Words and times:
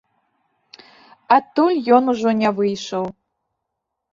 Адтуль 1.35 1.77
ён 1.99 2.03
ужо 2.15 2.29
не 2.41 2.49
выйшаў. 2.61 3.05